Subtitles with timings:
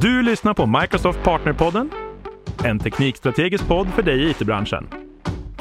[0.00, 1.90] Du lyssnar på Microsoft Partnerpodden,
[2.64, 4.88] en teknikstrategisk podd för dig i it-branschen.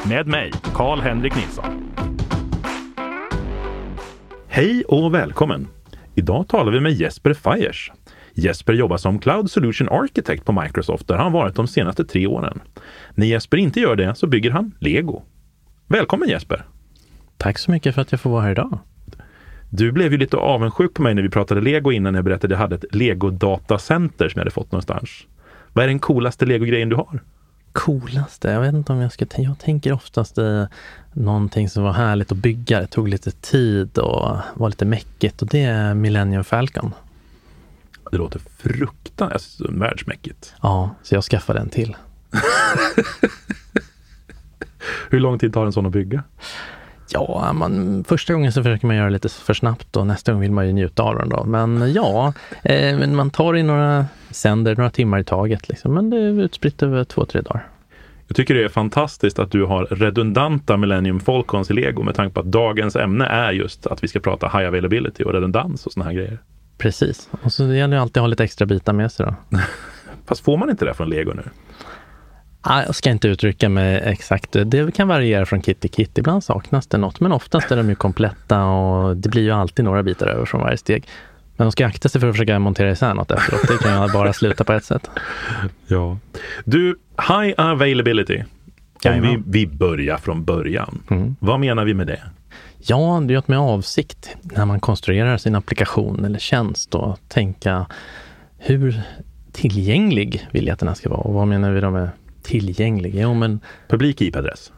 [0.10, 1.94] Med mig, Karl-Henrik Nilsson.
[4.48, 5.68] Hej och välkommen!
[6.16, 7.92] Idag talar vi med Jesper Fires.
[8.34, 12.60] Jesper jobbar som Cloud Solution Architect på Microsoft där han varit de senaste tre åren.
[13.16, 15.22] När Jesper inte gör det så bygger han Lego.
[15.88, 16.66] Välkommen Jesper!
[17.38, 18.80] Tack så mycket för att jag får vara här idag.
[19.70, 22.60] Du blev ju lite avundsjuk på mig när vi pratade lego innan jag berättade att
[22.60, 25.10] jag hade ett lego-datacenter som jag hade fått någonstans.
[25.74, 27.20] Vad är den coolaste lego-grejen du har?
[27.72, 28.52] Coolaste?
[28.52, 29.50] Jag vet inte om jag ska tänka.
[29.50, 30.68] Jag tänker oftast i
[31.14, 32.80] någonting som var härligt att bygga.
[32.80, 36.94] Det tog lite tid och var lite mäckigt och det är Millennium Falcon.
[38.12, 40.54] Det låter fruktansvärt världsmäckigt.
[40.62, 41.96] Ja, så jag skaffade en till.
[45.10, 46.24] Hur lång tid tar en sån att bygga?
[47.14, 50.52] Ja, man, första gången så försöker man göra lite för snabbt och nästa gång vill
[50.52, 51.44] man ju njuta av den då.
[51.44, 52.34] Men ja,
[52.64, 55.70] eh, man tar i några sänder, några timmar i taget.
[55.70, 55.94] Liksom.
[55.94, 57.68] Men det är utspritt över två, tre dagar.
[58.28, 62.34] Jag tycker det är fantastiskt att du har redundanta Millennium Falcons i Lego med tanke
[62.34, 65.92] på att dagens ämne är just att vi ska prata high availability och redundans och
[65.92, 66.40] såna här grejer.
[66.78, 69.58] Precis, och så det gäller ju alltid att ha lite extra bitar med sig då.
[70.26, 71.44] Fast får man inte det från Lego nu?
[72.64, 74.56] Jag ska inte uttrycka mig exakt.
[74.66, 76.18] Det kan variera från kit till kit.
[76.18, 79.86] Ibland saknas det något, men oftast är de ju kompletta och det blir ju alltid
[79.86, 81.08] några bitar över från varje steg.
[81.56, 83.68] Men de ska akta sig för att försöka montera isär något efteråt.
[83.68, 85.10] Det kan bara sluta på ett sätt.
[85.88, 86.18] Ja.
[86.66, 88.44] Du, high availability.
[89.06, 91.04] Om vi, vi börjar från början.
[91.10, 91.36] Mm.
[91.40, 92.22] Vad menar vi med det?
[92.78, 97.86] Ja, det är att med avsikt när man konstruerar sin applikation eller tjänst och tänka
[98.58, 99.02] hur
[99.52, 102.10] tillgänglig vill jag att den här ska vara och vad menar vi då med
[102.48, 103.16] tillgänglig?
[103.16, 103.60] Jo, men...
[103.88, 104.72] Publik IP-adress?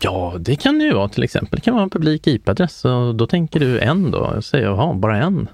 [0.00, 1.56] Ja, det kan det ju vara till exempel.
[1.56, 2.82] Det kan vara en publik IP-adress
[3.14, 4.30] då tänker du en då.
[4.34, 5.48] Jag säger, jaha, bara en.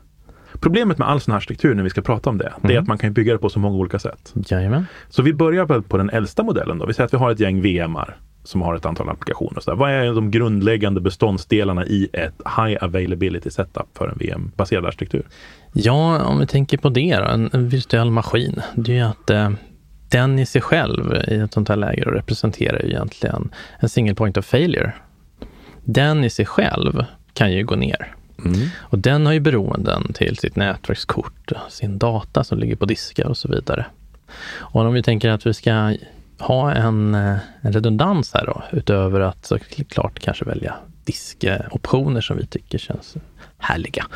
[0.61, 2.59] Problemet med all sån här struktur när vi ska prata om det, mm.
[2.63, 2.83] det är mm.
[2.83, 4.33] att man kan bygga det på så många olika sätt.
[4.35, 4.87] Jajamän.
[5.09, 6.87] Så vi börjar på, på den äldsta modellen då.
[6.87, 9.61] Vi säger att vi har ett gäng VMar som har ett antal applikationer.
[9.61, 9.77] Så där.
[9.77, 15.27] Vad är de grundläggande beståndsdelarna i ett high availability setup för en VM-baserad arkitektur?
[15.73, 18.61] Ja, om vi tänker på det då, en, en virtuell maskin.
[18.75, 19.51] Det är ju att eh,
[20.13, 24.37] den i sig själv i ett sånt här läge representerar ju egentligen en single point
[24.37, 24.93] of failure.
[25.85, 28.15] Den i sig själv kan ju gå ner.
[28.45, 28.69] Mm.
[28.79, 33.37] Och den har ju beroenden till sitt nätverkskort, sin data som ligger på diskar och
[33.37, 33.87] så vidare.
[34.57, 35.95] Och om vi tänker att vi ska
[36.39, 40.75] ha en, en redundans här då, utöver att såklart kanske välja
[41.05, 43.17] diskoptioner som vi tycker känns
[43.59, 44.07] härliga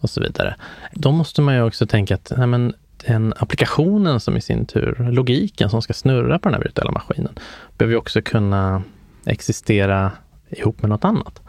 [0.00, 0.56] och så vidare.
[0.92, 2.74] Då måste man ju också tänka att nej men,
[3.06, 7.38] den applikationen som i sin tur, logiken som ska snurra på den här virtuella maskinen,
[7.78, 8.82] behöver ju också kunna
[9.26, 10.12] existera
[10.48, 11.40] ihop med något annat.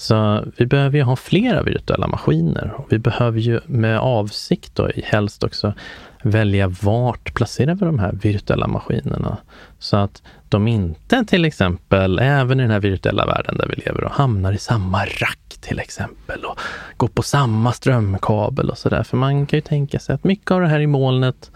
[0.00, 2.72] Så vi behöver ju ha flera virtuella maskiner.
[2.76, 5.74] Och vi behöver ju med avsikt då helst också
[6.22, 9.36] välja vart placerar vi de här virtuella maskinerna.
[9.78, 14.04] Så att de inte till exempel, även i den här virtuella världen där vi lever,
[14.04, 16.58] och hamnar i samma rack till exempel och
[16.96, 19.02] går på samma strömkabel och sådär.
[19.02, 21.50] För man kan ju tänka sig att mycket av det här i molnet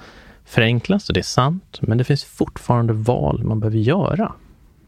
[0.44, 4.32] förenklas och det är sant, men det finns fortfarande val man behöver göra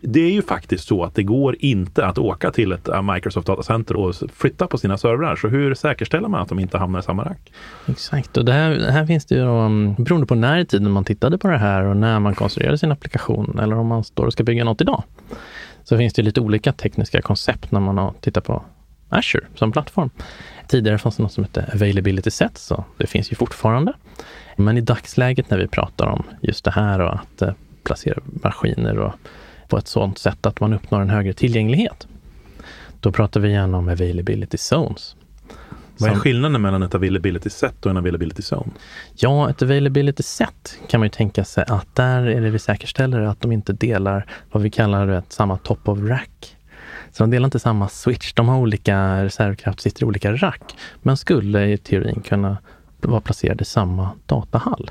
[0.08, 3.46] det är ju faktiskt så att det går inte att åka till ett eh, Microsoft
[3.46, 5.36] datacenter och flytta på sina servrar.
[5.36, 7.52] Så hur säkerställer man att de inte hamnar i samma rack?
[7.86, 10.90] Exakt, och det här, här finns det ju, då, mm, beroende på när i tiden
[10.90, 14.26] man tittade på det här och när man konstruerade sin applikation eller om man står
[14.26, 15.02] och ska bygga något idag,
[15.84, 18.62] så finns det lite olika tekniska koncept när man har tittat på
[19.08, 20.10] Azure som plattform.
[20.68, 23.92] Tidigare fanns det något som hette availability set, så det finns ju fortfarande.
[24.56, 27.52] Men i dagsläget när vi pratar om just det här och att eh,
[27.82, 29.14] placera maskiner och
[29.68, 32.06] på ett sådant sätt att man uppnår en högre tillgänglighet.
[33.00, 35.16] Då pratar vi gärna om availability zones.
[35.98, 38.72] Vad är skillnaden mellan ett availability set och en availability zone?
[39.14, 43.20] Ja, ett availability set kan man ju tänka sig att där är det vi säkerställer
[43.20, 46.56] att de inte delar vad vi kallar det, samma top of rack.
[47.12, 48.32] Så de delar inte samma switch.
[48.32, 52.58] De har olika reservkraft, sitter i olika rack, men skulle i teorin kunna
[53.00, 54.90] vara placerade i samma datahall.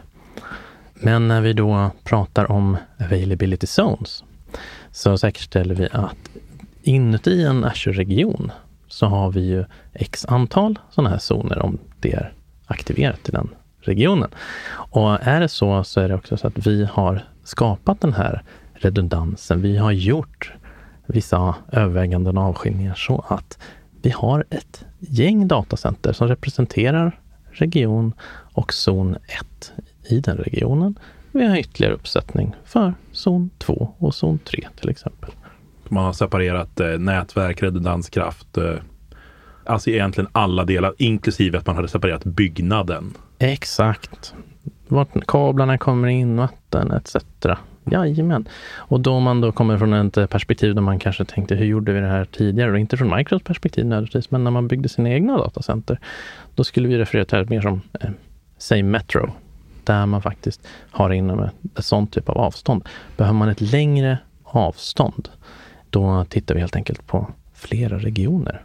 [0.94, 4.24] Men när vi då pratar om availability zones
[4.92, 6.30] så säkerställer vi att
[6.82, 8.52] inuti en Azure-region
[8.88, 12.34] så har vi ju x antal sådana här zoner om det är
[12.66, 13.50] aktiverat i den
[13.80, 14.30] regionen.
[14.72, 18.44] Och är det så så är det också så att vi har skapat den här
[18.74, 19.62] redundansen.
[19.62, 20.54] Vi har gjort
[21.06, 23.60] vissa överväganden och avskiljningar så att
[24.02, 27.20] vi har ett gäng datacenter som representerar
[27.52, 28.14] region
[28.54, 29.74] och zon 1
[30.10, 31.00] i den regionen
[31.40, 35.32] vi har ytterligare uppsättning för zon 2 och zon 3 till exempel.
[35.90, 38.74] Man har separerat eh, nätverk, redundanskraft, eh,
[39.64, 43.14] alltså egentligen alla delar, inklusive att man hade separerat byggnaden.
[43.40, 44.34] Exakt.
[44.88, 47.16] vart kablarna kommer in, vatten etc.
[47.92, 48.48] Jajamän.
[48.76, 52.00] Och då man då kommer från ett perspektiv där man kanske tänkte, hur gjorde vi
[52.00, 52.72] det här tidigare?
[52.72, 56.00] Och inte från Microsofts perspektiv nödvändigtvis, men när man byggde sina egna datacenter,
[56.56, 58.10] då skulle vi referera till det mer som, eh,
[58.58, 59.32] säg Metro,
[59.86, 62.86] där man faktiskt har inom ett, ett sånt typ av avstånd.
[63.18, 65.30] Behöver man ett längre avstånd,
[65.90, 68.62] då tittar vi helt enkelt på flera regioner.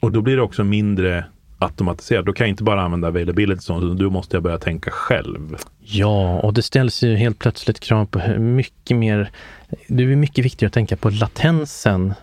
[0.00, 1.24] Och då blir det också mindre
[1.58, 2.26] automatiserat.
[2.26, 5.56] Då kan jag inte bara använda availability zone, då måste jag börja tänka själv.
[5.80, 9.30] Ja, och det ställs ju helt plötsligt krav på mycket mer...
[9.88, 12.14] Det är mycket viktigare att tänka på latensen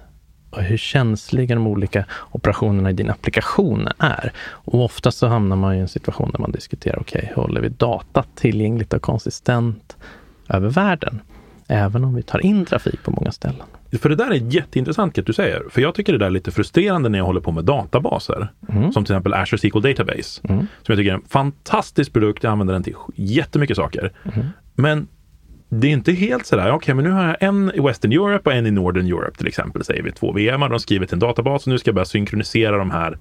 [0.62, 4.32] hur känsliga de olika operationerna i din applikation är.
[4.50, 7.70] Och ofta så hamnar man i en situation där man diskuterar, okej, okay, håller vi
[7.70, 9.98] data tillgängligt och konsistent
[10.50, 11.22] över världen?
[11.68, 13.66] Även om vi tar in trafik på många ställen.
[13.92, 15.64] För det där är jätteintressant att du säger.
[15.70, 18.48] För jag tycker det där är lite frustrerande när jag håller på med databaser.
[18.70, 18.92] Mm.
[18.92, 20.42] Som till exempel Azure SQL Database.
[20.44, 20.60] Mm.
[20.60, 22.44] Som jag tycker är en fantastisk produkt.
[22.44, 24.14] Jag använder den till jättemycket saker.
[24.24, 24.48] Mm.
[24.76, 25.08] Men
[25.70, 28.50] det är inte helt sådär, okej okay, men nu har jag en i Western Europe
[28.50, 30.12] och en i Northern Europe till exempel, säger vi.
[30.12, 33.18] Två VM, har de skrivit en databas och nu ska jag börja synkronisera de här.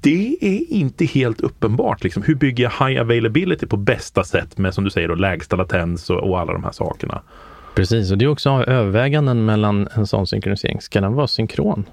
[0.00, 2.04] Det är inte helt uppenbart.
[2.04, 2.22] Liksom.
[2.22, 6.10] Hur bygger jag high availability på bästa sätt med, som du säger, då, lägsta latens
[6.10, 7.22] och, och alla de här sakerna?
[7.74, 10.80] Precis, och det är också överväganden mellan en sån synkronisering.
[10.80, 11.84] Ska den vara synkron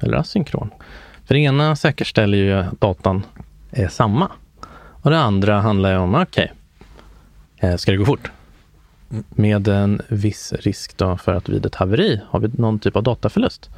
[0.00, 0.70] eller asynkron?
[1.26, 3.26] För det ena säkerställer ju att datan
[3.70, 4.30] är samma.
[5.02, 6.52] Och det andra handlar ju om, okej,
[7.56, 8.30] okay, ska det gå fort?
[9.28, 13.02] Med en viss risk då för att vid ett haveri har vi någon typ av
[13.02, 13.70] dataförlust.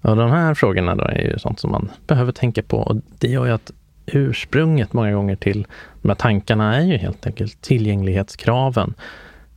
[0.00, 3.28] Och de här frågorna då är ju sånt som man behöver tänka på och det
[3.28, 3.72] gör ju att
[4.06, 5.66] ursprunget många gånger till
[6.02, 8.94] de här tankarna är ju helt enkelt tillgänglighetskraven.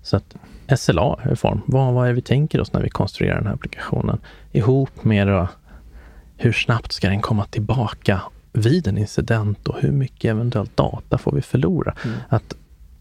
[0.04, 0.36] Så att
[0.76, 1.62] SLA-reform.
[1.66, 4.20] Vad, vad är vi tänker oss när vi konstruerar den här applikationen?
[4.52, 5.48] Ihop med då,
[6.38, 8.22] hur snabbt ska den komma tillbaka
[8.54, 11.96] vid en incident och hur mycket eventuellt data får vi förlora?
[12.06, 12.18] Mm.
[12.30, 12.56] Att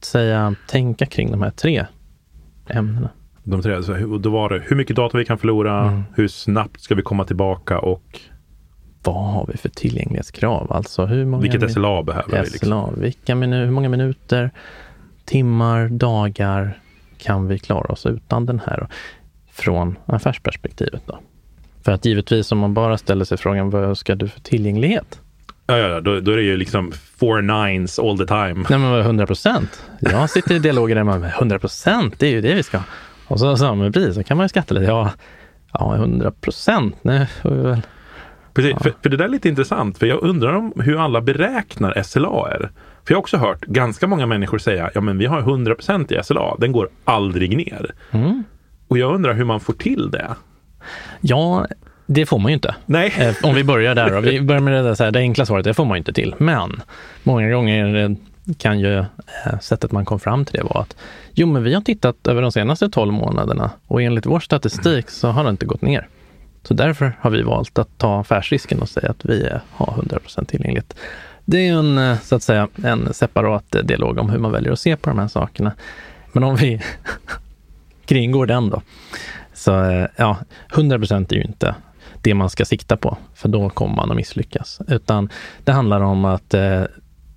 [0.05, 1.87] säga, tänka kring de här tre
[2.69, 3.11] ämnena.
[3.45, 6.03] De tre, så då var det hur mycket data vi kan förlora, mm.
[6.15, 8.21] hur snabbt ska vi komma tillbaka och
[9.03, 10.73] vad har vi för tillgänglighetskrav?
[10.73, 12.51] Alltså hur många Vilket SLA behöver vi?
[12.51, 12.95] Liksom?
[13.01, 14.51] Vilka minu hur många minuter,
[15.25, 16.79] timmar, dagar
[17.19, 18.89] kan vi klara oss utan den här
[19.51, 21.03] från affärsperspektivet?
[21.07, 21.19] Då?
[21.83, 25.21] För att givetvis om man bara ställer sig frågan vad ska du för tillgänglighet?
[25.71, 28.65] Ja, ja då, då är det ju liksom four nines all the time.
[28.71, 29.83] Nej, men 100 procent.
[30.01, 32.81] Jag sitter i dialoger där man 100 procent, det är ju det vi ska.
[33.27, 34.87] Och så samma pris, så kan man ju skatta lite.
[34.87, 35.11] Ja,
[35.73, 36.97] ja 100 procent.
[38.55, 38.79] Precis, ja.
[38.79, 42.49] för, för, det där är lite intressant, för jag undrar om hur alla beräknar SLA.
[43.05, 46.25] För jag har också hört ganska många människor säga, ja men vi har 100% i
[46.25, 47.95] SLA, den går aldrig ner.
[48.11, 48.45] Mm.
[48.89, 50.35] Och jag undrar hur man får till det.
[51.21, 51.67] Ja,
[52.13, 52.75] det får man ju inte.
[52.87, 53.15] Nej.
[53.19, 54.21] Eh, om vi börjar där då.
[54.21, 56.35] Vi börjar med det, så här, det enkla svaret, det får man ju inte till.
[56.39, 56.83] Men
[57.23, 58.17] många gånger
[58.59, 60.97] kan ju eh, sättet man kom fram till det vara att
[61.35, 65.29] jo, men vi har tittat över de senaste 12 månaderna och enligt vår statistik så
[65.29, 66.09] har det inte gått ner.
[66.63, 70.95] Så därför har vi valt att ta affärsrisken och säga att vi har 100% tillgängligt.
[71.45, 74.81] Det är en, eh, så att säga, en separat dialog om hur man väljer att
[74.81, 75.73] se på de här sakerna.
[76.33, 76.83] Men om vi
[78.05, 78.83] kringgår den då.
[79.55, 80.37] Så eh, ja,
[80.73, 81.75] 100 är ju inte
[82.23, 84.81] det man ska sikta på, för då kommer man att misslyckas.
[84.89, 85.29] Utan
[85.65, 86.83] det handlar om att eh,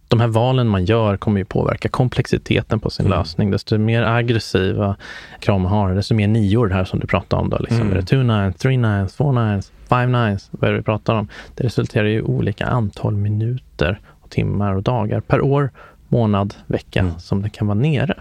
[0.07, 3.17] de här valen man gör kommer ju påverka komplexiteten på sin mm.
[3.17, 3.51] lösning.
[3.51, 4.95] Desto mer aggressiva
[5.39, 7.49] krav man har, desto mer nior här som du pratade om.
[7.49, 7.81] Då, liksom.
[7.81, 7.93] Mm.
[7.93, 10.49] Är det two nines, three nines, four nines, five nines?
[10.51, 11.27] Vad är det vi pratar om?
[11.55, 15.71] Det resulterar i olika antal minuter, och timmar och dagar per år,
[16.07, 17.19] månad, vecka mm.
[17.19, 18.19] som det kan vara nere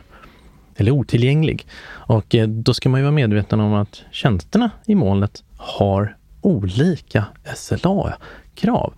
[0.77, 1.67] eller otillgänglig.
[1.91, 7.25] Och eh, då ska man ju vara medveten om att tjänsterna i molnet har olika
[7.57, 8.95] SLA-krav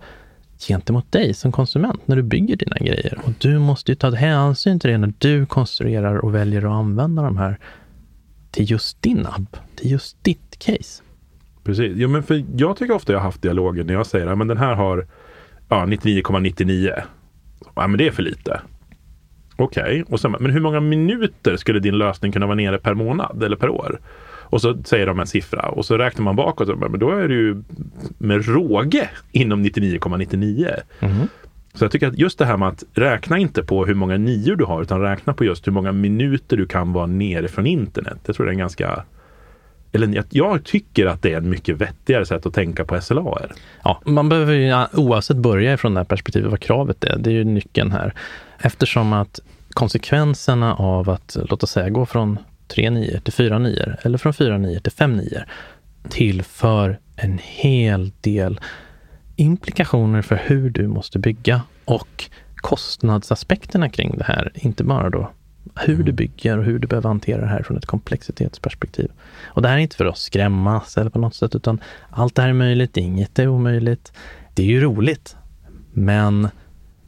[0.67, 3.19] gentemot dig som konsument när du bygger dina grejer.
[3.23, 7.21] Och du måste ju ta hänsyn till det när du konstruerar och väljer att använda
[7.21, 7.59] de här
[8.51, 11.03] till just din app, till just ditt case.
[11.63, 11.97] Precis.
[11.97, 14.45] Ja, men för jag tycker ofta jag har haft dialoger när jag säger att ja,
[14.45, 15.07] den här har
[15.69, 17.01] ja, 99,99.
[17.75, 18.61] Ja, men det är för lite.
[19.57, 20.31] Okej, okay.
[20.39, 23.99] men hur många minuter skulle din lösning kunna vara nere per månad eller per år?
[24.45, 26.79] Och så säger de en siffra och så räknar man bakåt.
[26.79, 27.63] Men då är det ju
[28.17, 30.69] med råge inom 99,99.
[30.99, 31.27] Mm.
[31.73, 34.55] Så jag tycker att just det här med att räkna inte på hur många nior
[34.55, 38.17] du har utan räkna på just hur många minuter du kan vara nere från internet.
[38.25, 39.03] Jag tror det är en ganska
[39.95, 43.39] eller jag tycker att det är ett mycket vettigare sätt att tänka på SLA.
[43.83, 47.17] Ja, man behöver ju oavsett börja ifrån det här perspektivet vad kravet är.
[47.17, 48.13] Det är ju nyckeln här.
[48.59, 53.97] Eftersom att konsekvenserna av att, låt oss säga, gå från tre nior till fyra nior
[54.01, 55.45] eller från fyra nior till fem nior
[56.09, 58.59] tillför en hel del
[59.35, 65.31] implikationer för hur du måste bygga och kostnadsaspekterna kring det här, inte bara då
[65.75, 66.05] hur Mm.
[66.05, 69.11] du bygger och hur du behöver hantera det här från ett komplexitetsperspektiv.
[69.43, 71.79] Och det här är inte för att skrämmas eller på något sätt, utan
[72.09, 74.13] allt det här är möjligt, inget är omöjligt.
[74.53, 75.35] Det är ju roligt,
[75.93, 76.47] men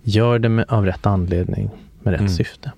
[0.03, 1.69] gör det med, av rätt anledning,
[2.03, 2.31] med rätt Mm.
[2.33, 2.71] syfte.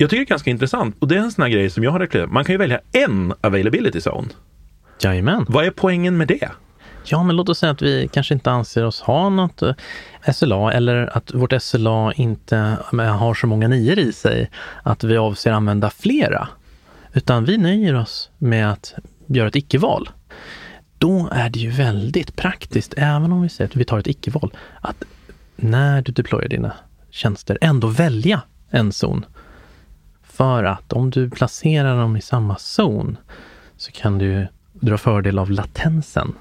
[0.00, 1.90] Jag tycker det är ganska intressant och det är en sån här grej som jag
[1.90, 2.32] har rekommenderat.
[2.32, 4.28] Man kan ju välja en availability zone.
[5.02, 5.46] Jajamän.
[5.48, 6.50] Vad är poängen med det?
[7.04, 9.74] Ja, men låt oss säga att vi kanske inte anser oss ha något eh,
[10.34, 14.50] SLA eller att vårt SLA inte eh, har så många nior i sig
[14.82, 16.48] att vi avser använda flera.
[17.12, 18.94] Utan vi nöjer oss med att
[19.26, 20.10] göra ett icke-val.
[20.98, 24.52] Då är det ju väldigt praktiskt, även om vi säger att vi tar ett icke-val,
[24.80, 25.04] att
[25.56, 26.72] när du deployar dina
[27.10, 29.24] tjänster ändå välja en zon.
[30.40, 33.16] För att om du placerar dem i samma zon
[33.76, 36.32] så kan du dra fördel av latensen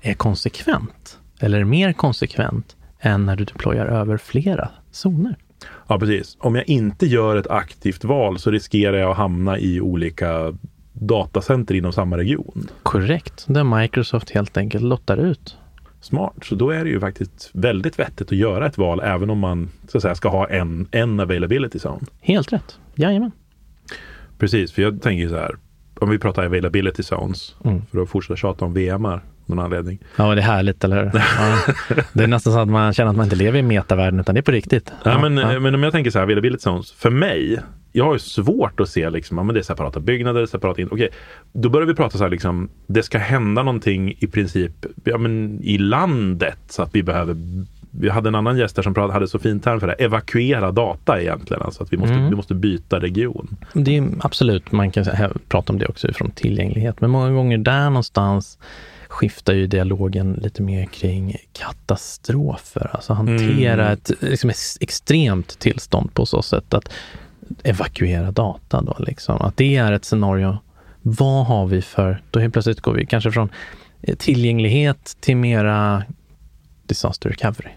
[0.00, 5.36] är konsekvent eller mer konsekvent än när du deployar över flera zoner.
[5.86, 6.36] Ja, precis.
[6.40, 10.54] Om jag inte gör ett aktivt val så riskerar jag att hamna i olika
[10.92, 12.68] datacenter inom samma region.
[12.82, 15.56] Korrekt, där Microsoft helt enkelt lottar ut.
[16.02, 16.34] Smart.
[16.42, 19.68] Så då är det ju faktiskt väldigt vettigt att göra ett val även om man
[19.88, 22.06] så att säga, ska ha en, en availability zone.
[22.20, 23.30] Helt rätt, jajamän.
[24.38, 25.56] Precis, för jag tänker så här.
[26.00, 27.82] Om vi pratar availability zones, Mm.
[27.90, 29.98] för att fortsätta tjata om VMar någon anledning.
[30.16, 31.10] Ja, det är härligt, eller hur?
[31.14, 32.02] Ja.
[32.12, 34.40] Det är nästan så att man känner att man inte lever i metavärlden, utan det
[34.40, 34.92] är på riktigt.
[35.04, 35.60] Ja, men, ja.
[35.60, 36.92] men om jag tänker så här, availability zones.
[36.92, 37.60] För mig,
[37.92, 40.88] jag har ju svårt att se liksom, ja, men det är separata byggnader, separata in.
[40.90, 41.08] Okej,
[41.52, 45.60] då börjar vi prata så här liksom, det ska hända någonting i princip ja, men,
[45.62, 47.36] i landet så att vi behöver
[47.94, 50.72] vi hade en annan gäst där som pratade, hade så fin term för det, evakuera
[50.72, 51.62] data egentligen.
[51.62, 52.30] Alltså att vi måste, Mm.
[52.30, 53.56] vi måste byta region.
[53.72, 55.04] Det är absolut, man kan
[55.48, 58.58] prata om det också från tillgänglighet, men många gånger där någonstans
[59.12, 63.92] skiftar ju dialogen lite mer kring katastrofer, alltså hantera Mm.
[63.92, 66.92] ett liksom, ex- extremt tillstånd på så sätt att
[67.62, 69.40] evakuera data då liksom.
[69.40, 70.58] Att det är ett scenario.
[71.02, 73.48] Vad har vi för, då helt plötsligt går vi kanske från
[74.02, 76.02] eh, tillgänglighet till mera
[76.86, 77.70] disaster recovery.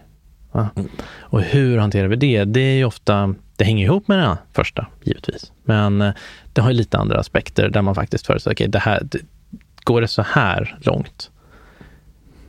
[0.52, 0.68] Ja.
[0.76, 0.88] Mm.
[1.18, 2.44] Och hur hanterar vi det?
[2.44, 5.52] Det är ju ofta, det hänger ihop med den första givetvis.
[5.64, 6.12] Men eh,
[6.52, 9.18] det har ju lite andra aspekter där man faktiskt förutsätter, okej, det här, det,
[9.86, 11.30] går det så här långt,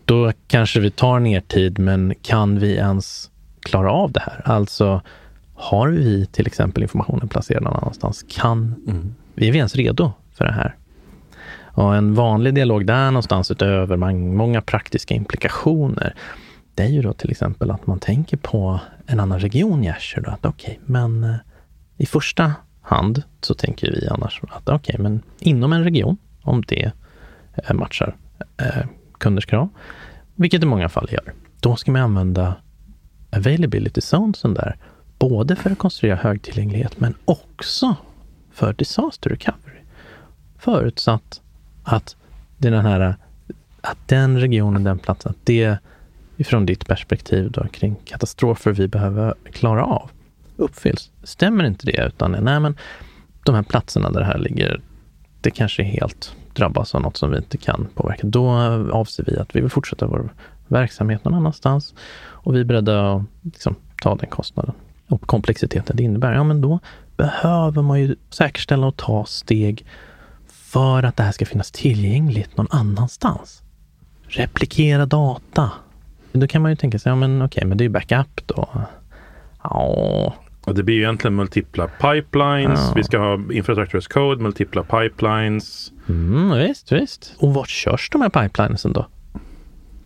[0.06, 4.42] då kanske vi tar ner tid, men kan vi ens klara av det här?
[4.46, 5.02] Alltså,
[5.56, 8.26] har vi till exempel informationen placerad någon annanstans?
[8.30, 8.76] Kan
[9.34, 10.76] vi är vi ens redo för det här?
[11.60, 16.16] Och en vanlig dialog där någonstans utöver många praktiska implikationer,
[16.76, 20.22] det är ju då till exempel att man tänker på en annan region i Azure.
[20.26, 21.36] Då, att okej, men eh,
[21.98, 26.92] i första hand så tänker vi annars att okej, men inom en region, om det
[27.64, 28.16] Eh, matchar
[28.58, 28.86] eh,
[29.18, 29.70] kunders krav,
[30.36, 32.56] vilket i många fall gör, då ska man använda
[33.32, 34.78] availability zonesen där,
[35.20, 37.96] både för att konstruera högtillgänglighet, men också
[38.52, 39.82] för disaster recovery.
[40.58, 41.42] Förutsatt
[41.84, 42.16] att
[42.58, 43.16] det är den här,
[43.82, 45.78] att den regionen, den platsen, att det
[46.38, 50.10] ifrån ditt perspektiv då kring katastrofer vi behöver klara av
[50.56, 51.12] uppfylls.
[51.24, 52.78] Stämmer inte det, utan nej men
[53.44, 54.82] de här platserna där det här ligger,
[55.42, 58.28] det kanske är helt drabbas av något som vi inte kan påverka.
[58.28, 58.50] Då
[58.94, 60.30] avser vi att vi vill fortsätta vår
[60.68, 64.74] verksamhet någon annanstans och vi är beredda att liksom, ta den kostnaden
[65.08, 66.34] och komplexiteten det innebär.
[66.34, 66.80] Ja, men då
[67.18, 69.86] behöver man ju säkerställa och ta steg
[70.48, 73.62] för att det här ska finnas tillgängligt någon annanstans.
[74.28, 75.72] Replikera data.
[76.32, 78.70] Då kan man ju tänka sig, ja men okej, men det är ju backup då.
[79.64, 80.34] Ja,
[80.76, 82.80] det blir ju egentligen multipla pipelines.
[82.88, 82.94] Ja.
[82.96, 85.92] Vi ska ha infrastructure as code, multipla pipelines.
[86.10, 87.36] mm, visst, visst.
[87.40, 89.08] Och vart körs de här pipelinesen då?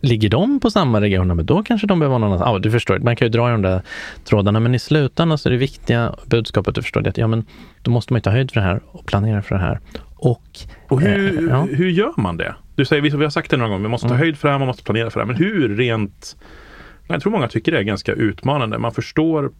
[0.04, 2.54] Ligger de på samma regioner, men då kanske de behöver vara någon annanstans.
[2.54, 3.82] Ja, du förstår, man kan ju dra i de där
[4.24, 7.44] trådarna, men i slutändan så är det viktiga budskapet, du förstår det, att ja, men
[7.82, 9.80] då måste man ju ta höjd för det här och planera för det här.
[10.16, 10.42] Och,
[10.88, 11.66] Och hur, eh, ja.
[11.70, 12.54] hur gör man det?
[12.74, 14.20] Du säger, vi vi har sagt det några gånger, vi måste ta Mm.
[14.24, 15.32] höjd för det här, man måste planera för det här.
[15.32, 16.36] Men hur rent...
[17.08, 18.78] Jag tror många tycker det är ganska utmanande.
[18.78, 19.50] Man förstår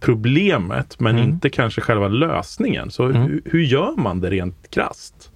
[0.00, 1.28] problemet, men Mm.
[1.28, 2.90] inte kanske själva lösningen.
[2.90, 3.22] Så Mm.
[3.22, 5.30] hur, hur gör man det rent krasst?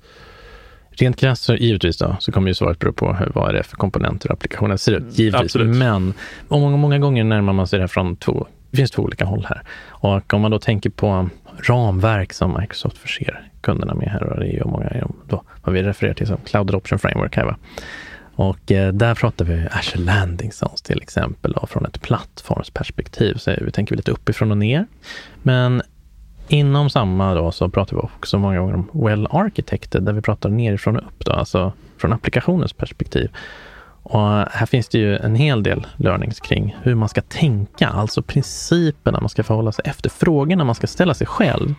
[0.91, 3.63] Rent krasst så givetvis då, så kommer ju svaret bero på hur, vad är det
[3.63, 5.19] för komponenter applikationen ser ut.
[5.19, 5.43] Givetvis.
[5.43, 5.77] Absolut.
[5.77, 6.15] Men
[6.49, 9.25] och många, många gånger närmar man sig det här från två, det finns två olika
[9.25, 9.63] håll här.
[9.89, 11.29] Och om man då tänker på
[11.69, 14.91] ramverk som Microsoft förser kunderna med här, och det är ju många
[15.29, 17.57] då, vad vi refererar till som Cloud Adoption Framework här va.
[18.41, 23.55] Och eh, där pratar vi Azure Landing Zones till exempel och från ett plattformsperspektiv så
[23.61, 24.87] vi tänker lite uppifrån och ner.
[25.43, 25.83] Men
[26.49, 30.51] inom samma då så pratar vi också många gånger om well architected där vi pratar
[30.51, 33.31] nerifrån och upp då, alltså från applikationens perspektiv.
[34.03, 38.23] Och här finns det ju en hel del learnings kring hur man ska tänka, alltså
[38.23, 41.75] principerna man ska förhålla sig efter, frågorna man ska ställa sig själv.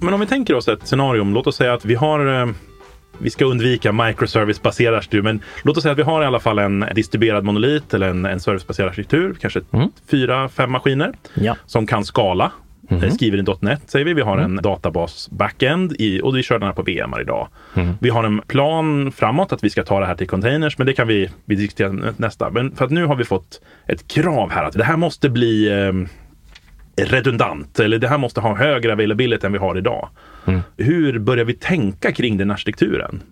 [0.00, 2.46] Men om vi tänker oss ett scenario, låt oss säga att vi har eh,
[3.18, 6.58] vi ska undvika microservice-baserad arkitektur, men låt oss säga att vi har i alla fall
[6.58, 9.88] en distribuerad monolit eller en, en servicebaserad arkitektur, kanske mm.
[10.10, 11.56] fyra, fem maskiner ja.
[11.66, 12.52] som kan skala.
[12.90, 13.10] Mm.
[13.10, 14.14] Skriver i .NET säger vi.
[14.14, 14.44] Vi har mm.
[14.44, 17.48] en databas backend i, och vi kör den här på VM idag.
[17.74, 17.94] Mm.
[18.00, 20.92] Vi har en plan framåt att vi ska ta det här till containers, men det
[20.92, 22.50] kan vi, vi diskutera nästa.
[22.50, 25.68] Men för att nu har vi fått ett krav här att det här måste bli
[25.68, 25.92] eh,
[26.96, 30.08] redundant eller det här måste ha högre availability än vi har idag.
[30.46, 30.60] Mm.
[30.76, 33.22] Hur börjar vi tänka kring den arkitekturen?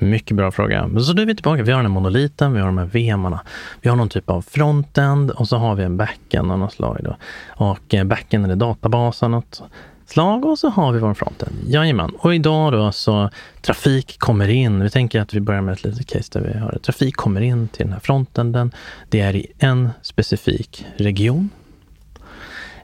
[0.00, 0.86] Mycket bra fråga.
[0.86, 1.62] Men så nu är vi tillbaka.
[1.62, 3.40] Vi har den här monoliten, vi har de här VMarna.
[3.80, 7.00] Vi har någon typ av frontend och så har vi en backend av något slag.
[7.02, 7.16] Då.
[7.48, 9.62] Och eh, backend är databasen något
[10.06, 11.52] slag och så har vi vår frontend.
[11.66, 12.10] Jajamän.
[12.18, 14.82] Och idag då så trafik kommer in.
[14.82, 17.68] Vi tänker att vi börjar med ett litet case där vi har trafik kommer in
[17.68, 18.72] till den här frontenden.
[19.08, 21.50] Det är i en specifik region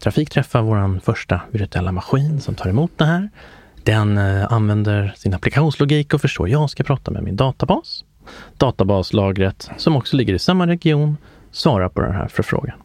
[0.05, 3.31] Trafik träffar vår första virtuella maskin som tar emot det här.
[3.83, 8.05] Den eh, använder sin applikationslogik och förstår, jag ska prata med min databas.
[8.57, 11.17] Databaslagret, som också ligger i samma region,
[11.53, 12.77] svarar på den här förfrågan.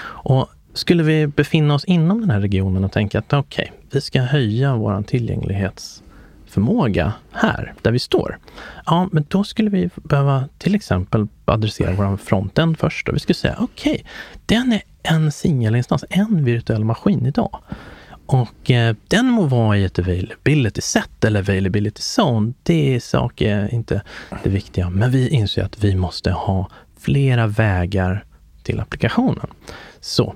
[0.00, 4.00] Och skulle vi befinna oss inom den här regionen och tänka att okej, okay, vi
[4.00, 8.38] ska höja vår tillgänglighetsförmåga här, där vi står.
[8.86, 13.34] Ja, men då skulle vi behöva till exempel adressera vår frontend först och vi skulle
[13.34, 14.04] säga okej, okay,
[14.46, 17.62] den är en singelinstans, en virtuell maskin idag.
[18.26, 22.52] Och eh, den må vara i ett availability set eller availability zone.
[22.62, 24.02] Det är saker inte
[24.42, 28.24] det viktiga, men vi inser att vi måste ha flera vägar
[28.62, 29.46] till applikationen.
[30.00, 30.34] Så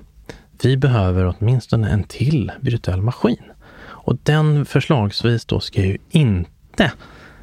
[0.63, 3.43] vi behöver åtminstone en till virtuell maskin.
[3.83, 6.91] Och den förslagsvis då ska ju inte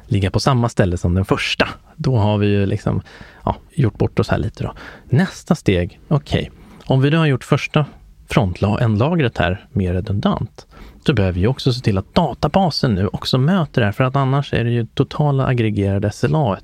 [0.05, 1.67] ligga på samma ställe som den första.
[1.95, 3.01] Då har vi ju liksom
[3.45, 4.73] ja, gjort bort oss här lite då.
[5.05, 6.60] Nästa steg, okej, okay,
[6.91, 7.85] om vi då har gjort första
[8.29, 10.67] frontlagret här mer redundant,
[11.05, 14.15] så behöver vi också se till att databasen nu också möter det här, för att
[14.15, 16.57] annars är det ju totala aggregerade SLA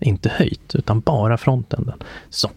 [0.00, 2.02] inte höjt, utan bara frontenden.
[2.30, 2.50] Så,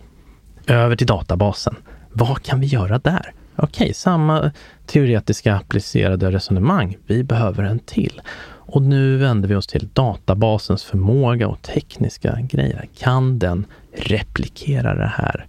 [0.68, 1.76] över till databasen.
[2.12, 3.34] Vad kan vi göra där?
[3.56, 4.52] Okej, okay, samma
[4.86, 6.98] teoretiska applicerade resonemang.
[7.08, 8.22] Vi behöver en till.
[8.50, 12.88] Och nu vänder vi oss till databasens förmåga och tekniska grejer.
[12.98, 15.48] Kan den replikera det här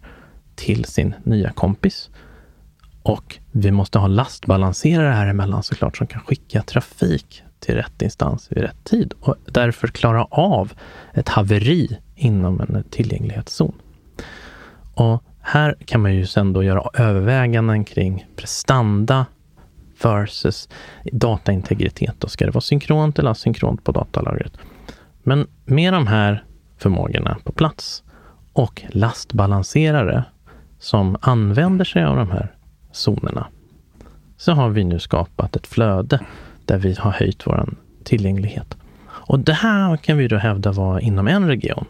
[0.59, 2.11] till sin nya kompis.
[3.03, 8.53] Och vi måste ha lastbalanserare här emellan såklart som kan skicka trafik till rätt instans
[8.53, 10.73] vid rätt tid och därför klara av
[11.15, 13.75] ett haveri inom en tillgänglighetszon.
[14.95, 19.27] Och här kan man ju sen då göra överväganden kring prestanda
[20.03, 20.69] versus
[21.13, 22.15] dataintegritet.
[22.19, 24.53] Då ska det vara synkront eller asynkront på datalagret.
[25.23, 26.45] Men med de här
[26.79, 28.03] förmågorna på plats
[28.53, 30.25] och lastbalanserare
[30.79, 32.55] som använder sig av de här
[32.93, 33.47] zonerna,
[34.37, 36.21] så har vi nu skapat ett flöde
[36.65, 38.77] där vi har höjt vår tillgänglighet.
[39.09, 41.85] Och det här kan vi då hävda var inom en region.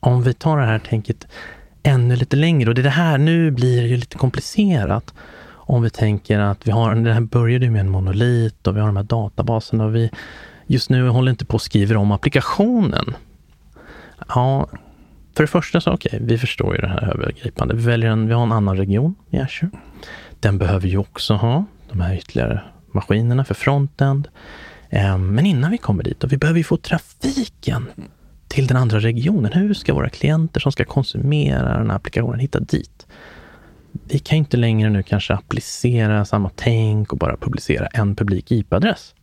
[0.00, 1.26] Om vi tar det här tänket
[1.82, 5.14] ännu lite längre, och det, är det här, nu blir det ju lite komplicerat.
[5.46, 8.86] Om vi tänker att vi har, det här började med en monolit och vi har
[8.86, 10.10] de här databaserna och vi
[10.66, 13.14] just nu håller inte på att skriva om applikationen.
[14.28, 14.66] Ja,
[15.36, 17.74] för det första så, okej, okay, vi förstår ju det här övergripande.
[17.74, 19.70] Vi väljer en, vi har en annan region i Azure.
[20.40, 22.60] Den behöver ju också ha de här ytterligare
[22.92, 24.28] maskinerna för frontend.
[24.90, 27.86] Ehm, men innan vi kommer dit, då, vi behöver ju få trafiken
[28.48, 29.52] till den andra regionen.
[29.52, 33.06] Hur ska våra klienter som ska konsumera den här applikationen hitta dit?
[34.08, 39.14] Vi kan inte längre nu kanske applicera samma tänk och bara publicera en publik IP-adress.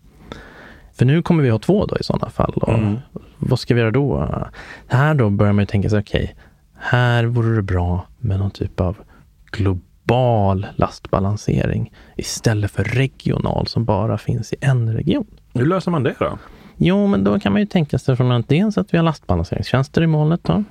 [1.02, 2.54] För nu kommer vi ha två då i sådana fall.
[2.56, 3.00] Och mm.
[3.38, 4.30] Vad ska vi göra då?
[4.88, 6.36] Här då börjar man ju tänka sig, okej, okay,
[6.76, 8.98] här vore det bra med någon typ av
[9.52, 15.28] global lastbalansering istället för regional som bara finns i en region.
[15.54, 16.38] Hur löser man det då?
[16.78, 20.02] Jo, men då kan man ju tänka sig från att dels att vi har lastbalanseringstjänster
[20.02, 20.64] i molnet då.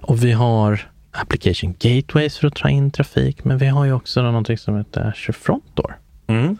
[0.00, 4.22] Och vi har application gateways för att ta in trafik, men vi har ju också
[4.22, 5.98] någonting som heter Azure Front Door.
[6.26, 6.56] Mm.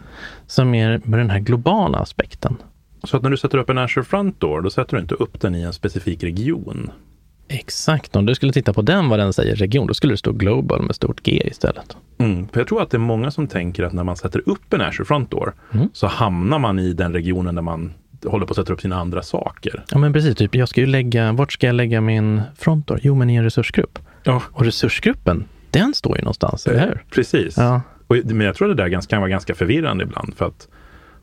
[0.47, 2.57] Som är med den här globala aspekten.
[3.03, 5.41] Så att när du sätter upp en Azure Front Door, då sätter du inte upp
[5.41, 6.91] den i en specifik region?
[7.47, 8.15] Exakt.
[8.15, 10.81] Om du skulle titta på den, vad den säger region, då skulle det stå Global
[10.81, 11.97] med stort G istället.
[12.17, 14.73] Mm, för jag tror att det är många som tänker att när man sätter upp
[14.73, 15.89] en Azure Front Door mm.
[15.93, 17.93] så hamnar man i den regionen där man
[18.25, 19.83] håller på att sätta upp sina andra saker.
[19.89, 20.35] Ja, men precis.
[20.35, 22.99] Typ, jag ska ju lägga, vart ska jag lägga min Front Door?
[23.03, 23.99] Jo, men i en resursgrupp.
[24.23, 24.41] Ja.
[24.51, 27.03] Och resursgruppen, Den står ju någonstans, eller hur?
[27.09, 27.57] Precis.
[27.57, 27.81] Ja.
[28.07, 30.33] Och, men jag tror det där kan vara ganska förvirrande ibland.
[30.35, 30.67] För att,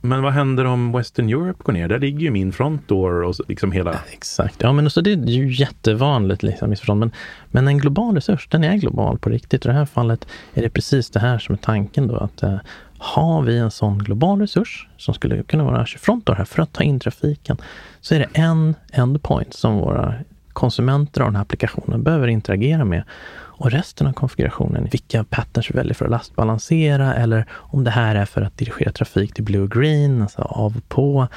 [0.00, 1.88] men vad händer om Western Europe går ner?
[1.88, 4.00] Där ligger ju min frontdoor och så- liksom hela...
[4.12, 4.62] Exakt.
[4.62, 7.00] Ja, men så det är ju jättevanligt liksom, missförstånd.
[7.00, 7.10] Men,
[7.46, 9.64] men en global resurs, den är global på riktigt.
[9.64, 12.16] I det här fallet är det precis det här som är tanken då.
[12.16, 12.58] Att eh,
[12.98, 16.82] har vi en sån global resurs som skulle kunna vara 20 här för att ta
[16.82, 17.56] in trafiken,
[18.00, 20.14] så är det en endpoint som våra
[20.52, 23.04] konsumenter av den här applikationen behöver interagera med.
[23.32, 28.14] Och resten av konfigurationen, vilka patterns vi väljer för att lastbalansera eller om det här
[28.14, 31.28] är för att dirigera trafik till Blue Green, alltså av och på,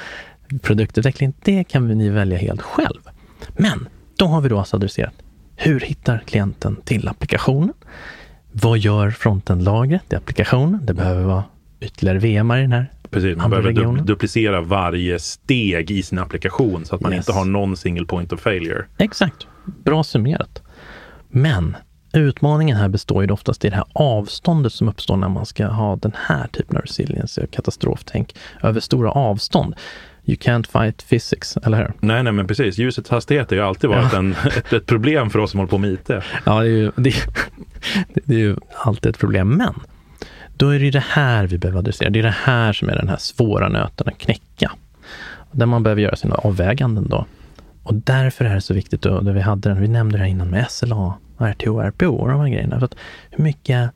[0.62, 3.00] produktutveckling, det kan ni välja helt själv.
[3.56, 5.14] Men då har vi då alltså adresserat
[5.56, 7.74] hur hittar klienten till applikationen?
[8.52, 10.86] Vad gör frontend-lagret i applikationen?
[10.86, 11.44] Det behöver vara
[11.84, 16.84] ytterligare VMar i den här Precis, man behöver du, duplicera varje steg i sin applikation
[16.84, 17.18] så att man Yes.
[17.28, 18.84] inte har någon single point of failure.
[18.98, 19.46] Exakt.
[19.84, 20.62] Bra summerat.
[21.28, 21.76] Men
[22.12, 25.96] utmaningen här består ju oftast i det här avståndet som uppstår när man ska ha
[25.96, 29.74] den här typen av resilience och katastroftänk över stora avstånd.
[30.26, 31.92] You can't fight physics, eller hur?
[32.00, 32.78] Nej, nej, men precis.
[32.78, 34.18] Ljusets hastighet har ju alltid varit Ja.
[34.18, 36.10] en, ett, ett problem för oss som håller på med IT.
[36.44, 37.14] Ja, det är ju, det,
[38.24, 39.48] det är ju alltid ett problem.
[39.50, 39.74] Men
[40.56, 42.10] då är det ju det här vi behöver adressera.
[42.10, 44.72] Det är det här som är den här svåra nöten att knäcka.
[45.52, 47.26] Där man behöver göra sina avväganden då.
[47.82, 50.30] Och därför är det så viktigt, då, där vi, hade den, vi nämnde det här
[50.30, 52.78] innan med SLA, RTO, RPO och de här grejerna.
[52.78, 52.94] För att
[53.30, 53.90] hur mycket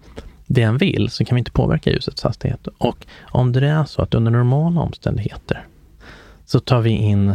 [0.47, 2.66] vi än vill så kan vi inte påverka ljusets hastighet.
[2.79, 5.66] Och om det är så att under normala omständigheter
[6.44, 7.35] så tar vi in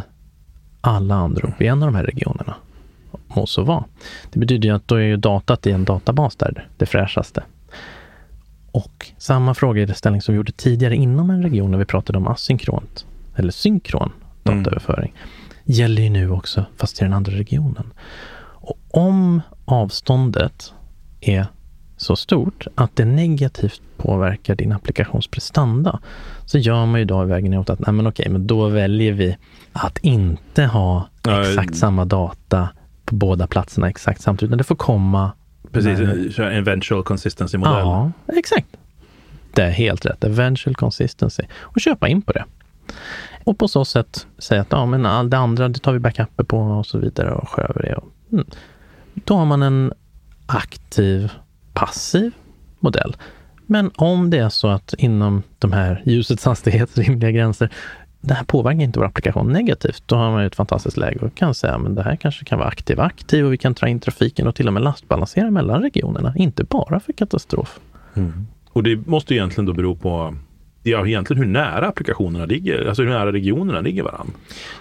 [0.82, 2.56] alla anrop i en av de här regionerna.
[3.28, 3.84] Må så vara.
[4.32, 7.44] Det betyder ju att då är ju datat i en databas där, det fräschaste.
[8.74, 13.06] Och samma frågeställning som vi gjorde tidigare inom en region när vi pratade om asynkront
[13.36, 14.12] eller synkron
[14.44, 15.14] dataöverföring
[15.64, 17.94] gäller ju nu också fast i den andra regionen.
[18.44, 20.74] Och om avståndet
[21.22, 21.46] är
[21.98, 26.00] så stort att det negativt påverkar din applikations prestanda
[26.46, 29.38] så gör man ju då vägen åt att nej men okej, men då väljer vi
[29.74, 32.70] att inte ha exakt samma data
[33.06, 35.32] på båda platserna exakt samtidigt, utan det får komma
[35.72, 36.32] Precis, Nej.
[36.32, 37.80] köra en eventual consistency-modell.
[37.80, 38.68] Ja, exakt.
[39.54, 40.24] Det är helt rätt.
[40.24, 41.44] Eventual consistency.
[41.60, 42.46] Och köpa in på det.
[43.44, 46.44] Och på så sätt säga att ja, men all det andra det tar vi backuper
[46.44, 47.96] på och så vidare och skär över det.
[47.96, 48.46] Och, mm.
[49.14, 49.94] Då har man en
[50.46, 51.32] aktiv,
[51.74, 52.32] passiv
[52.80, 53.16] modell.
[53.66, 57.70] Men om det är så att inom de här ljusets hastighet, rimliga gränser,
[58.26, 61.36] det här påverkar inte vår applikation negativt, då har man ju ett fantastiskt läge och
[61.36, 64.00] kan säga men det här kanske kan vara aktiv aktiv och vi kan dra in
[64.00, 67.80] trafiken och till och med lastbalansera mellan regionerna, inte bara för katastrof.
[68.70, 70.36] Och det måste ju egentligen då bero på
[70.84, 74.34] ja, egentligen hur nära applikationerna ligger, alltså hur nära regionerna ligger varandra.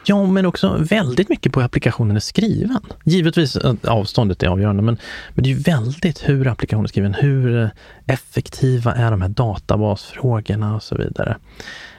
[0.04, 2.80] Ja, men också väldigt mycket på hur applikationen är skriven.
[3.04, 4.96] Givetvis att avståndet är avgörande, men,
[5.34, 7.14] men det är väldigt hur applikationen är skriven.
[7.14, 7.68] Hur eh,
[8.06, 11.36] effektiva är de här databasfrågorna och så vidare.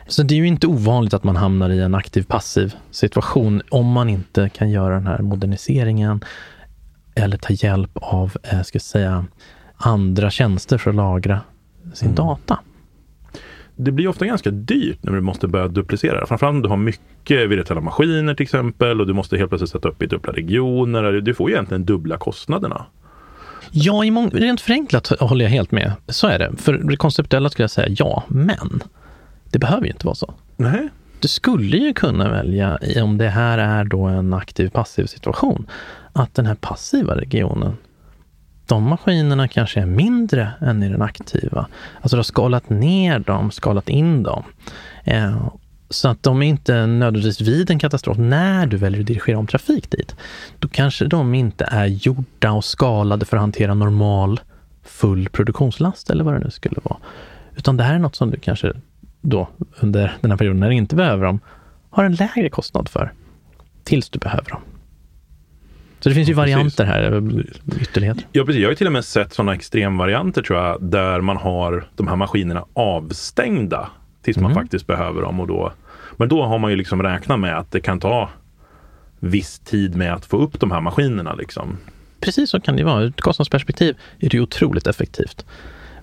[0.08, 4.10] Så det är ju inte ovanligt att man hamnar i en aktiv-passiv situation om man
[4.10, 6.24] inte kan göra den här moderniseringen
[7.16, 9.26] eller ta hjälp av, eh, ska jag säga,
[9.78, 11.42] andra tjänster för att lagra
[11.94, 12.60] sin data.
[13.76, 16.26] Det blir ofta ganska dyrt när du måste börja duplicera.
[16.26, 19.90] Framförallt om du har mycket virtuella maskiner till exempel och du måste helt plötsligt sätta
[19.90, 21.12] upp i dubbla regioner.
[21.12, 22.86] Du får ju egentligen dubbla kostnaderna.
[23.72, 25.92] Ja, i rent förenklat håller jag helt med.
[26.08, 26.52] Så är det.
[26.58, 28.84] För det konceptuella skulle jag säga ja, men
[29.54, 30.34] det behöver ju inte vara så.
[30.58, 30.90] Nej.
[31.20, 35.68] Du skulle ju kunna välja, om det här är då en aktiv passiv situation,
[36.14, 37.78] att den här passiva regionen,
[38.68, 41.68] de maskinerna kanske är mindre än i den aktiva.
[42.02, 44.44] Alltså du har skalat ner dem, skalat in dem.
[45.04, 45.48] Eh,
[45.90, 49.48] så att de är inte nödvändigtvis vid en katastrof när du väljer att dirigera om
[49.48, 50.16] trafik dit.
[50.60, 54.40] Då kanske de inte är gjorda och skalade för att hantera normal
[54.84, 56.98] full produktionslast eller vad det nu skulle vara.
[57.56, 58.74] Utan det här är något som du kanske
[59.24, 59.48] då
[59.80, 61.40] under den här perioden när du inte behöver dem
[61.90, 63.14] har en lägre kostnad för
[63.84, 64.62] tills du behöver dem.
[66.00, 66.56] Så det finns ju Ja, precis.
[66.56, 67.24] varianter här,
[67.82, 68.24] ytterligheter.
[68.32, 68.62] Ja, precis.
[68.62, 72.08] Jag har ju till och med sett sådana extremvarianter tror jag, där man har de
[72.08, 73.90] här maskinerna avstängda
[74.22, 74.64] tills man Mm.
[74.64, 75.40] faktiskt behöver dem.
[75.40, 75.74] Och då,
[76.18, 78.30] men då har man ju liksom räknat med att det kan ta
[79.20, 81.34] viss tid med att få upp de här maskinerna.
[81.34, 81.78] Liksom.
[82.20, 83.02] Precis så kan det vara.
[83.04, 85.46] Ur ett kostnadsperspektiv är det ju otroligt effektivt.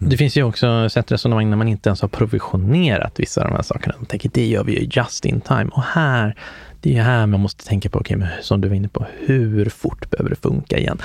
[0.03, 3.55] Det finns ju också sett resonemang när man inte ens har provisionerat vissa av de
[3.55, 3.95] här sakerna.
[3.97, 5.71] Man tänker det gör vi ju just in time.
[5.73, 6.37] Och här,
[6.81, 9.69] det är här man måste tänka på, okej, men som du var inne på, hur
[9.69, 10.99] fort behöver det funka igen?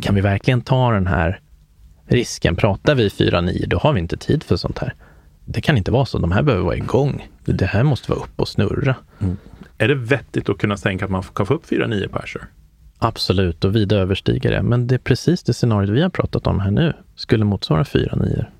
[0.00, 1.40] Kan vi verkligen ta den här
[2.06, 2.56] risken?
[2.56, 4.94] Pratar vi 4.9, då har vi inte tid för sånt här.
[5.44, 6.18] Det kan inte vara så.
[6.18, 7.28] De här behöver vara igång.
[7.44, 8.94] Det här måste vara upp och snurra.
[9.78, 12.44] Är det vettigt att kunna tänka att man kan få upp 4.9 på Azure?
[13.04, 14.62] Absolut, och vida överstiga det.
[14.62, 18.16] Men det är precis det scenariot vi har pratat om här nu skulle motsvara fyra
[18.16, 18.50] nior.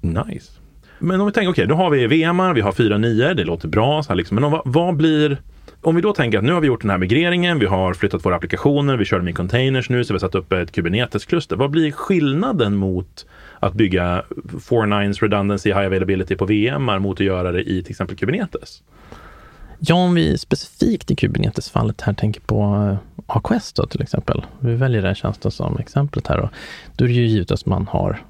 [0.00, 0.52] Nice.
[0.98, 3.44] Men om vi tänker, okej, okay, då har vi VM, vi har fyra nior, det
[3.44, 4.02] låter bra.
[4.02, 4.34] Så här liksom.
[4.34, 5.38] Men om, vad blir
[5.80, 8.24] om vi då tänker att nu har vi gjort den här migreringen, vi har flyttat
[8.24, 11.56] våra applikationer, vi kör dem i containers nu, så vi har satt upp ett Kubernetes-kluster.
[11.56, 13.26] Vad blir skillnaden mot
[13.60, 18.16] att bygga 4.9s redundancy high availability på VM, mot att göra det i till exempel
[18.16, 18.82] Kubernetes?
[19.78, 24.44] Ja, om vi specifikt i Kubernetes-fallet här tänker på eh, AKS då till exempel.
[24.60, 26.36] Vi väljer den tjänsten som exemplet här.
[26.36, 26.50] Då,
[26.96, 28.22] då är det ju givet att man har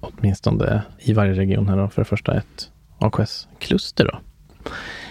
[0.00, 4.04] åtminstone i varje region här då, för det första ett AKS-kluster.
[4.04, 4.18] Då.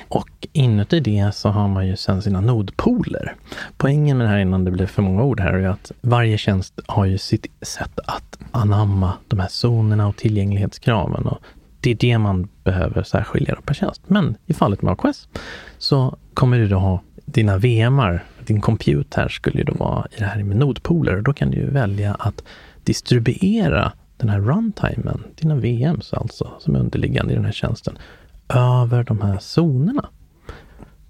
[0.08, 3.36] Och inuti det så har man ju sen sina nodpooler.
[3.77, 6.80] Poängen med det här innan det blir för många ord här är att varje tjänst
[6.88, 11.25] har ju sitt sätt att anamma de här zonerna och tillgänglighetskraven.
[11.27, 11.38] Och
[11.82, 14.02] det är det man behöver särskilja per tjänst.
[14.08, 15.28] Men i fallet med AKS
[15.78, 20.20] så kommer du då ha dina VMar, din compute här skulle ju då vara i
[20.20, 21.22] det här med nodpooler.
[21.22, 22.44] Då kan du ju välja att
[22.84, 27.98] distribuera den här runtimen, dina VMs alltså, som är underliggande i den här tjänsten,
[28.50, 30.10] över de här zonerna.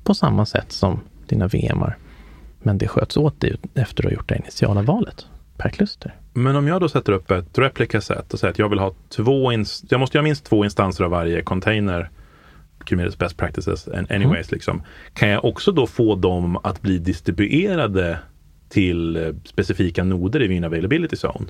[0.03, 1.97] På samma sätt som dina VMar.
[2.59, 5.25] Men det sköts åt dig efter att ha gjort det initiala valet
[5.57, 6.15] per kluster.
[6.33, 8.93] Men om jag då sätter upp ett replica set och säger att jag vill ha
[9.09, 9.51] två,
[9.89, 12.09] jag måste ha minst två instanser av varje container,
[12.85, 14.45] Kubernetes best practices anyways, mm.
[14.49, 14.83] liksom.
[15.13, 18.19] Kan jag också då få dem att bli distribuerade
[18.69, 21.45] till eh, specifika noder i min availability zone?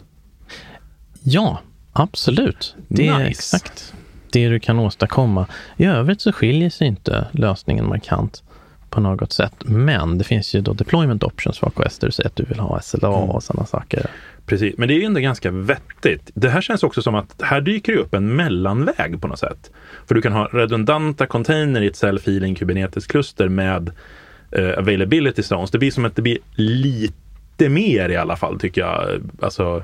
[1.24, 1.60] Ja,
[1.94, 2.76] absolut.
[2.88, 3.13] Det nice.
[3.13, 3.94] är exakt
[4.32, 5.46] det du kan åstadkomma.
[5.78, 8.44] I övrigt så skiljer sig inte lösningen markant
[8.89, 9.54] på något sätt.
[9.60, 12.60] Men det finns ju då deployment options för AKS där du säger att du vill
[12.60, 13.30] ha SLA mm.
[13.30, 14.10] och sådana saker.
[14.46, 16.32] Precis, men det är ju ändå ganska vettigt.
[16.34, 19.72] Det här känns också som att här dyker det upp en mellanväg på något sätt.
[20.08, 23.92] För du kan ha redundanta container i ett self-healing Kubernetes-kluster med
[24.58, 25.72] uh, availability zones.
[25.72, 29.22] Det blir som att det blir lite mer i alla fall tycker jag.
[29.42, 29.84] Alltså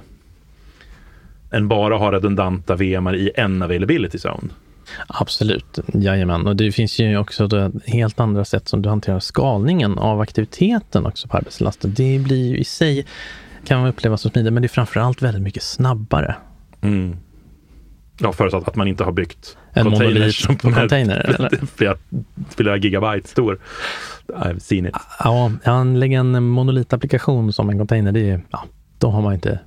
[1.51, 4.49] än bara ha redundanta VMar i en availability zone.
[5.07, 6.47] Absolut, jajamän.
[6.47, 11.27] Och det finns ju också helt andra sätt som du hanterar skalningen av aktiviteten också
[11.27, 11.93] på arbetslasten.
[11.93, 13.05] Det blir ju i sig,
[13.67, 16.35] kan man uppleva som smidigt, men det är framförallt väldigt mycket snabbare.
[16.81, 17.15] Mm.
[18.19, 21.17] Ja, förutsatt att man inte har byggt en monolit på container.
[21.35, 21.65] Eller?
[21.75, 21.95] Flera,
[22.49, 23.59] flera gigabyte stor.
[24.27, 24.93] I've seen it.
[25.19, 28.63] Ja, anlägga en monolitapplikation som en container, det är, ja,
[28.97, 29.59] då har man inte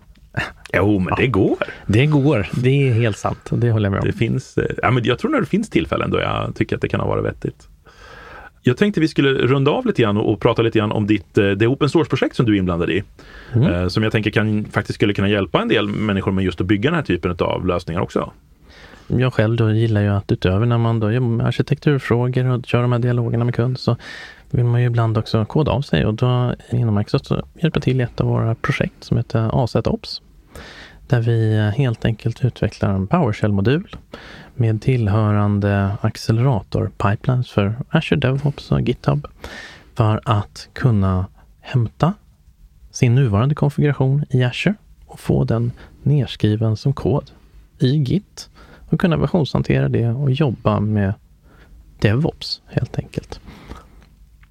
[0.73, 1.17] Jo, men ja.
[1.17, 1.57] det går.
[1.87, 2.49] Det går.
[2.53, 3.51] Det är helt sant.
[3.51, 4.07] Det håller jag med om.
[4.07, 6.83] Det finns, eh, ja, men jag tror att det finns tillfällen då jag tycker att
[6.83, 7.69] det kan ha varit vettigt.
[8.63, 11.39] Jag tänkte vi skulle runda av lite grann och, och prata lite grann om ditt,
[11.39, 13.03] eh, det open source-projekt som du är inblandad i.
[13.53, 13.73] Mm.
[13.73, 16.67] Eh, som jag tänker kan, faktiskt skulle kunna hjälpa en del människor med just att
[16.67, 18.33] bygga den här typen av lösningar också.
[19.07, 22.83] Jag själv då gillar ju att utöver när man då jobbar med arkitekturfrågor och kör
[22.83, 23.97] de här dialogerna med kund så
[24.51, 28.01] vill man ju ibland också koda av sig och då inom Microsoft så hjälper till
[28.01, 30.23] i ett av våra projekt som heter AZ Ops.
[31.11, 33.97] Där vi helt enkelt utvecklar en PowerShell-modul
[34.55, 39.27] med tillhörande accelerator-pipelines för Azure DevOps och GitHub
[39.95, 41.27] för att kunna
[41.61, 42.15] hämta
[42.91, 44.75] sin nuvarande konfiguration i Azure
[45.07, 47.31] och få den nedskriven som kod
[47.79, 48.51] i Git
[48.89, 51.15] och kunna versionshantera det och jobba med
[51.99, 53.41] DevOps helt enkelt.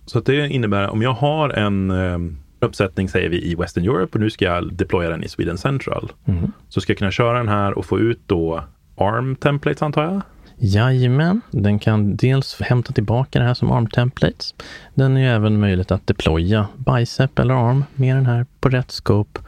[0.05, 2.17] Så det innebär om jag har en eh,
[2.59, 6.11] uppsättning, säger vi, i Western Europe och nu ska jag deploya den i Sweden Central.
[6.25, 6.51] Mm.
[6.69, 8.63] Så ska jag kunna köra den här och få ut då
[8.95, 10.21] ARM-templates antar jag?
[10.61, 14.55] Jajamän, den kan dels hämta tillbaka det här som ARM-templates.
[14.93, 18.91] Den är ju även möjligt att deploya Bicep eller ARM med den här på rätt
[18.91, 19.39] scope.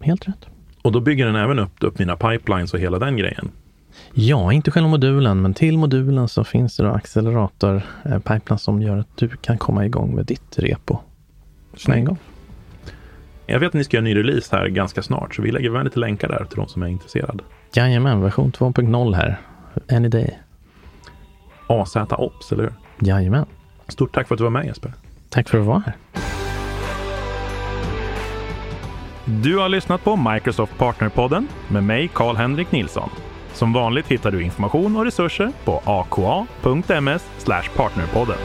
[0.00, 0.46] Helt rätt.
[0.82, 3.50] Och då bygger den även upp, upp mina pipelines och hela den grejen?
[4.14, 8.98] Ja, inte själva modulen, men till modulen så finns det då accelerator eh, som gör
[8.98, 10.98] att du kan komma igång med ditt repo
[11.86, 12.18] på en gång.
[13.46, 15.70] Jag vet att ni ska göra en ny release här ganska snart, så vi lägger
[15.70, 17.44] väl lite länkar där till de som är intresserade.
[17.74, 19.40] Jajamän, version 2.0 här.
[19.90, 20.38] Any day.
[21.66, 22.72] AZ Ops, eller hur?
[23.08, 23.46] Jajamän.
[23.88, 24.92] Stort tack för att du var med Jesper.
[25.28, 25.94] Tack för att vara här.
[29.24, 33.10] Du har lyssnat på Microsoft Partnerpodden med mig, Karl-Henrik Nilsson.
[33.52, 37.28] Som vanligt hittar du information och resurser på aka.ms
[37.76, 38.38] partnerpodden.